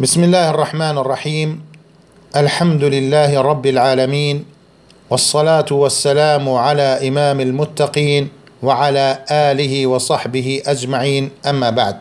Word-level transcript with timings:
بسم 0.00 0.24
الله 0.24 0.50
الرحمن 0.50 0.98
الرحيم 0.98 1.62
الحمد 2.36 2.84
لله 2.84 3.30
رب 3.40 3.66
العالمين 3.66 4.44
والصلاه 5.10 5.70
والسلام 5.70 6.50
على 6.50 7.08
امام 7.08 7.40
المتقين 7.40 8.28
وعلى 8.62 9.18
اله 9.30 9.86
وصحبه 9.86 10.62
اجمعين 10.66 11.30
اما 11.46 11.70
بعد 11.70 11.96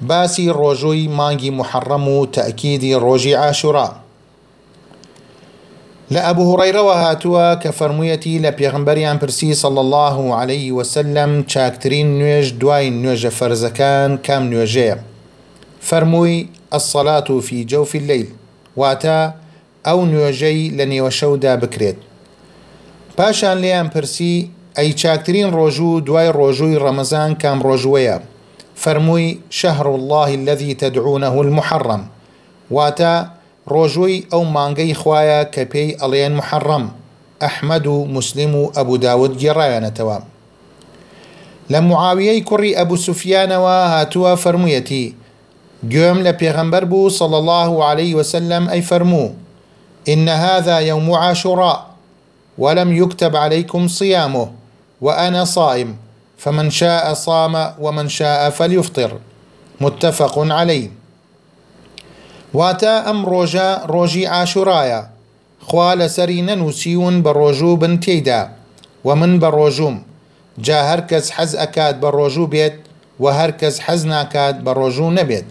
باسي 0.00 0.50
روجوي 0.50 1.08
مانجي 1.08 1.50
محرم 1.50 2.24
تاكيد 2.24 2.84
روجي 2.94 3.36
عاشوراء 3.36 3.96
لأبو 6.10 6.54
هريرة 6.54 6.82
وهاتوا 6.82 7.54
كفرميتي 7.54 8.38
لبيغمبريان 8.38 9.18
برسي 9.18 9.54
صلى 9.54 9.80
الله 9.80 10.34
عليه 10.34 10.72
وسلم 10.72 11.44
چاكترين 11.48 12.20
نوێژ 12.20 12.52
دوای 12.60 12.90
نوێژە 12.92 13.30
فەرزەکان 13.32 14.20
کام 14.26 14.44
نوێژەیە 14.52 15.09
فەرمووی 15.88 16.48
الصلاة 16.78 17.28
في 17.46 17.64
جوف 17.64 17.94
الليل 17.94 18.28
واتە 18.80 19.18
ئەو 19.86 19.98
نوێژەی 20.12 20.60
لە 20.78 20.84
نێوە 20.92 21.10
شەودا 21.18 21.54
بکرێت 21.62 21.98
پاشان 23.16 23.56
لێیان 23.62 23.88
پرسی 23.94 24.50
ئەی 24.78 24.92
چاکترین 25.00 25.48
ڕۆژوو 25.56 26.02
دوای 26.06 26.30
ڕۆژووی 26.38 27.34
کام 27.42 27.58
ڕۆژوەیە 27.66 28.16
فەرمووی 28.82 29.38
شەهر 29.50 29.86
الله 29.98 30.28
الذي 30.40 30.74
تدعونه 30.74 31.34
المحرم. 31.44 32.02
واتە 32.76 33.14
ڕۆژووی 33.72 34.24
ئەو 34.32 34.42
مانگەی 34.56 34.94
خوایە 35.00 35.40
کە 35.54 35.62
پێی 35.72 35.96
ئەڵێن 36.00 36.32
محەڕەم 36.40 36.84
ئەحمەد 37.42 37.86
و 37.86 37.96
مسلیم 38.16 38.52
و 38.54 38.70
ئەبوو 38.76 39.02
داود 39.04 39.32
گێڕایەنەتەوە 39.40 40.18
لە 41.72 41.80
معاویەی 41.88 42.44
کوڕی 42.48 42.76
ئەبوو 42.78 43.02
سوفیانەوە 43.06 43.76
هاتووە 43.94 44.32
فەرموویەتی 44.42 45.06
گوێم 45.84 46.18
لە 46.26 46.32
پێغەمبەر 46.40 46.84
بوو 46.84 47.08
صلى 47.08 47.36
الله 47.36 47.84
عليه 47.84 48.14
وسلم 48.14 48.68
أي 48.68 48.82
فرمو 48.82 49.32
إن 50.08 50.28
هذا 50.28 50.78
يوم 50.78 51.12
عاشوراء 51.12 51.86
ولم 52.58 52.92
يكتب 52.96 53.36
عليكم 53.36 53.88
صيامه 53.88 54.48
وأنا 55.00 55.44
صائم 55.44 55.96
فمن 56.38 56.70
شاء 56.70 57.14
صام 57.14 57.72
ومن 57.80 58.08
شاء 58.08 58.50
فليفطر. 58.50 59.18
متفق 59.80 60.38
عليه. 60.38 60.90
واتە 62.54 62.94
ئەم 63.06 63.18
ڕۆژە 63.30 63.68
ڕۆژی 63.92 64.24
ئاشورایە 64.32 65.00
خوا 65.68 65.90
لەسەری 66.00 66.44
نەنووسیون 66.48 67.16
بە 67.24 67.30
ڕۆژوو 67.40 67.78
بن 67.82 67.94
تێیدا 68.04 68.42
و 69.06 69.08
من 69.20 69.32
بە 69.40 69.48
ڕۆژوم 69.58 69.96
جا 70.66 70.78
هەر 70.88 71.00
کەس 71.10 71.26
حەز 71.36 71.52
ئەکات 71.60 71.94
بە 72.02 72.08
ڕۆژوو 72.16 72.50
بێت 72.52 72.76
و 73.22 73.24
هەر 73.38 73.50
کەس 73.60 73.76
حەز 73.86 74.02
ناکات 74.12 74.56
بە 74.64 74.72
ڕۆژوو 74.78 75.14
نەبێت 75.18 75.46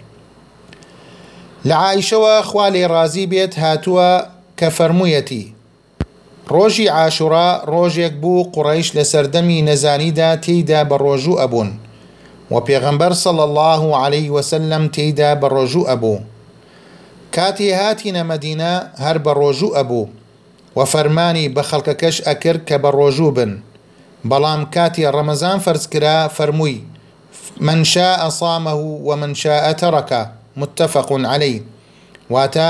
لە 1.67 1.75
عیشەوە 1.85 2.35
خوا 2.49 2.67
لێ 2.73 2.85
ڕازی 2.93 3.25
بێت 3.31 3.53
هاتووە 3.63 4.09
کە 4.59 4.67
فەرموویەتی. 4.77 5.45
ڕۆژی 6.53 6.87
ئاشورا 6.95 7.49
ڕۆژێک 7.71 8.13
بوو 8.21 8.47
قوڕیش 8.53 8.87
لە 8.97 9.03
سەردەمی 9.11 9.65
نەزانیدا 9.69 10.29
تێیدا 10.43 10.81
بە 10.89 10.97
ڕۆژوو 11.05 11.39
ئەبوون 11.41 11.69
و 12.51 12.55
پێغەمبەر 12.67 13.13
سەڵ 13.23 13.37
الله 13.47 13.81
عليه 14.03 14.29
وسلم 14.35 14.83
تێیدا 14.95 15.31
بە 15.41 15.47
ڕۆژوو 15.55 15.87
ئەبوو. 15.89 16.23
کاتی 17.35 17.69
هاتیینە 17.79 18.23
مەدینە 18.31 18.73
هەر 19.03 19.17
بە 19.25 19.31
ڕۆژوو 19.39 19.75
ئەبوو 19.77 20.09
و 20.77 20.79
فەرمانی 20.91 21.51
بە 21.55 21.63
خەڵکەکەش 21.69 22.17
ئەکرد 22.27 22.61
کە 22.69 22.77
بە 22.83 22.89
ڕۆژوو 22.97 23.35
بن. 23.37 23.51
بەڵام 24.29 24.61
کاتی 24.75 25.11
ڕەمەزان 25.15 25.57
فەرزکرا 25.65 26.17
فەرمووی 26.35 26.79
منشاء 27.67 28.29
صامه 28.39 28.73
ومنشاء 29.07 29.73
تركه 29.81 30.38
متفق 30.61 31.09
عليه. 31.33 31.61
واتە 32.33 32.69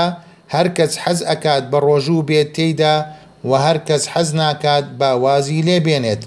هەر 0.54 0.66
کەس 0.76 0.92
حەز 1.02 1.18
ئەکات 1.28 1.64
بە 1.70 1.78
ڕۆژوو 1.86 2.26
بێت 2.28 2.48
تێیدا 2.56 2.94
و 3.48 3.52
هەر 3.64 3.78
کەس 3.88 4.04
حەز 4.12 4.28
ناکات 4.40 4.84
باوازی 5.00 5.62
لێ 5.66 5.78
بێنێت. 5.86 6.22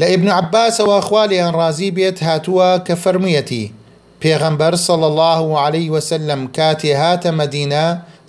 لە 0.00 0.06
ئبن 0.12 0.28
عباسەوە 0.40 0.98
خوالیان 1.06 1.52
ڕازی 1.60 1.90
بێت 1.96 2.18
هاتووە 2.28 2.70
کە 2.86 2.94
فەرموویەتی 3.02 3.70
پێغەمبەر 4.22 4.74
سەڵ 4.86 5.00
الله 5.10 5.40
عليه 5.64 5.88
وسلم 5.96 6.40
کاتێ 6.56 6.92
هاتە 7.02 7.30
مەدینە 7.40 7.86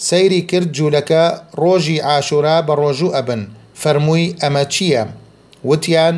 سەیری 0.09 0.41
کرد 0.49 0.69
جوولەکە 0.77 1.23
ڕۆژی 1.61 2.03
ئاشورا 2.07 2.57
بە 2.67 2.73
ڕۆژوو 2.81 3.15
ئەبن. 3.15 3.41
فەرمووی 3.81 4.35
ئەمە 4.41 4.63
چییە؟ 4.73 5.03
وتیان 5.69 6.15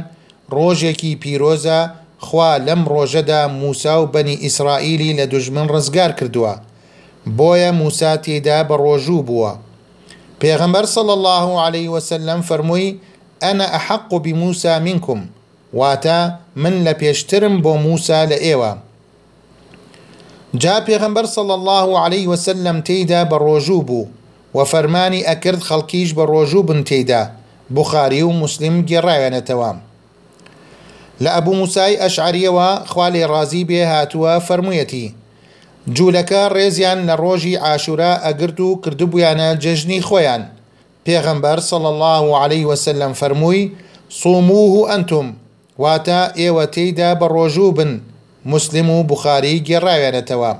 ڕۆژێکی 0.56 1.12
پیرۆزە 1.22 1.80
خوا 2.26 2.52
لەم 2.68 2.82
ڕۆژەدا 2.94 3.42
موسا 3.62 3.96
و 4.02 4.06
بەنی 4.14 4.42
ئیسرائیلی 4.44 5.16
لە 5.20 5.26
دوژمن 5.32 5.68
ڕزگار 5.74 6.12
کردووە. 6.20 6.54
بۆیە 7.38 7.72
موسا 7.82 8.12
تێدا 8.24 8.60
بە 8.70 8.76
ڕۆژوو 8.84 9.26
بووە. 9.28 9.52
پێغەمبەر 10.42 10.86
سەڵ 10.96 11.08
الله 11.18 11.46
عليه 11.66 11.88
وسلم 11.96 12.40
فەرمووی 12.48 12.98
ئەنە 13.44 13.68
ئەحق 13.74 14.10
بموسا 14.24 14.74
منکم 14.88 15.22
واتە 15.80 16.20
من 16.64 16.76
لە 16.86 16.94
پێشترم 17.02 17.56
بۆ 17.64 17.74
موسا 17.86 18.20
لە 18.32 18.38
ئێوە. 18.46 18.72
جا 20.62 20.76
پێغەمبەر 20.88 21.26
سەڵ 21.36 21.50
الله 21.58 21.88
عليه 22.04 22.26
وسلم 22.34 22.78
تێیدا 22.88 23.22
بە 23.30 23.38
ڕۆژوو 23.46 23.86
بوو 23.88 24.06
و 24.56 24.58
فەرمانی 24.72 25.26
ئەکرد 25.30 25.62
خەڵکیش 25.68 26.10
بە 26.18 26.24
ڕۆژوو 26.32 26.68
بن 26.70 26.80
تێیدا 26.90 27.24
بخاری 27.76 28.22
و 28.22 28.32
مسلم 28.42 28.76
گێڕایەنەتەوە. 28.90 29.72
لە 31.24 31.30
ئەبوو 31.36 31.60
موسای 31.62 32.00
ئەشعریەوە 32.02 32.70
خوالی 32.92 33.28
ڕازی 33.32 33.64
بێ 33.70 33.82
هاتووە 33.94 34.34
فەرموویەتی. 34.48 35.14
جوولەکە 35.96 36.42
ڕێزیان 36.56 37.00
لە 37.08 37.16
ڕۆژی 37.24 37.60
ئاشورا 37.64 38.12
ئەگرت 38.26 38.60
و 38.60 38.80
کردبوویانە 38.84 39.50
جژنی 39.64 40.02
خۆیان. 40.08 40.44
پێغەمبەر 41.06 41.60
سەڵ 41.70 41.84
الله 41.94 42.24
عليه 42.42 42.66
وسلم 42.72 43.12
فەرمووی 43.20 43.72
سوموه 44.20 44.74
ئەنتم 44.90 45.28
واتە 45.84 46.22
ئێوە 46.40 46.66
تێیدا 46.76 47.12
بە 47.20 47.28
ڕۆژوو 47.36 47.76
بن 47.78 47.92
مسلم 48.52 48.88
و 48.90 49.04
بخاری 49.12 49.64
گێڕاوێنێتەوە. 49.68 50.54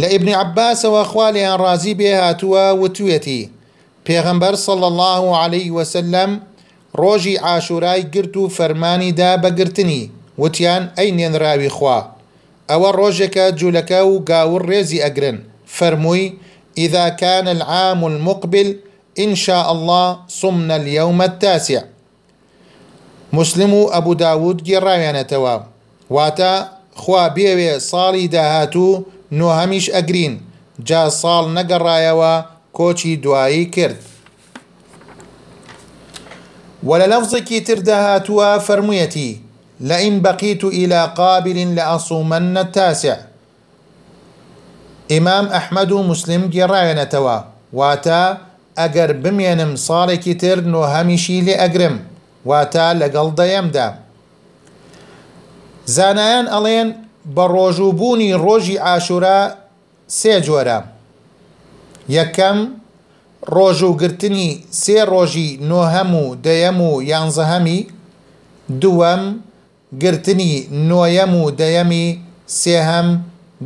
لە 0.00 0.06
ئبنی 0.14 0.34
عباسەوە 0.42 1.02
خوالیان 1.10 1.58
ڕازی 1.62 1.94
بێ 2.00 2.10
هاتووە 2.22 2.64
وتوێتی 2.80 3.42
پێغەمبەر 4.06 4.54
سەڵ 4.66 4.80
الله 4.90 5.22
عليه 5.42 5.70
وسلم 5.78 6.30
ڕۆژی 7.00 7.34
ئاشورای 7.44 8.02
گرت 8.14 8.36
و 8.36 8.48
فەرمانیدا 8.56 9.30
بەگرتنی 9.42 10.02
وتیان 10.42 10.82
ئەی 10.96 11.10
نێنراوی 11.18 11.74
خوا. 11.76 11.98
ئەوە 12.70 12.90
ڕۆژێکە 12.98 13.46
جوولەکە 13.58 14.00
و 14.10 14.14
گاور 14.28 14.62
ڕێزی 14.70 15.00
فەرمووی 15.76 16.26
إذا 16.78 17.08
كان 17.08 17.48
العام 17.48 18.04
المقبل 18.04 18.76
إن 19.18 19.34
شاء 19.34 19.66
الله 19.72 20.18
صمنا 20.28 20.76
اليوم 20.76 21.20
التاسع. 21.20 21.82
مسلم 23.32 23.74
و 23.74 23.90
ئەبوو 23.94 24.14
داود 24.14 24.58
گێڕاوێنێتەوە 24.66 25.54
واتە 26.14 26.52
خوا 26.94 27.24
بێوێ 27.36 27.72
ساڵی 27.90 28.30
داهاتوو 28.34 29.04
نۆهەمیش 29.38 29.86
ئەگرین. 29.94 30.34
جا 30.88 31.02
ساڵ 31.20 31.44
نەگەڕایەوە 31.56 32.34
کۆچی 32.76 33.16
دوایی 33.24 33.66
کرد. 33.74 34.13
ولا 36.84 37.06
لفظك 37.06 37.66
تردهاتها 37.66 38.58
فرميتي. 38.58 39.40
لئن 39.80 40.20
بقيت 40.20 40.64
إلى 40.64 41.12
قابل 41.16 41.74
لأصومن 41.74 42.58
التاسع. 42.58 43.16
ئیمام 45.12 45.46
ئەحمەد 45.46 45.92
و 45.92 46.50
موسلیم 46.50 47.04
گێڕاویانەتەوە. 47.04 47.40
واتا 47.72 48.38
ئەگەر 48.78 49.12
بمێنم 49.12 49.76
ساڵێکی 49.76 50.40
تر 50.40 50.60
نۆهەمیش 50.60 51.40
ئەگرم 51.40 52.00
واتا 52.44 52.94
لەگەڵ 52.94 53.34
دەیەمدا 53.34 53.94
زانایان 55.86 56.46
ئەڵێن 56.48 56.88
بە 57.34 57.44
ڕۆژووبوونی 57.54 58.30
ڕۆژی 58.44 58.76
ئاشورا 58.84 59.38
سێ 60.08 60.34
جۆرە 60.46 60.78
ڕۆژوگرتنی 63.52 64.48
سێ 64.82 64.98
ڕۆژی 65.12 65.48
نۆهەم 65.70 66.10
و 66.22 66.24
دەیەم 66.46 66.78
و 66.80 67.02
یانزەهەمی 67.10 67.80
دووەم 68.80 69.22
گرتنی 70.02 70.54
نۆیەم 70.88 71.32
و 71.42 71.44
دەیەمی 71.60 72.06
سێهەم 72.60 73.08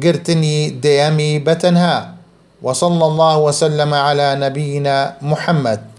گرتنی 0.02 0.58
دەیەمی 0.84 1.32
بەتەنها. 1.46 1.96
وصلى 2.62 3.04
الله 3.10 3.36
وسلم 3.38 3.94
على 3.94 4.28
نبينا 4.44 4.96
محمد. 5.22 5.97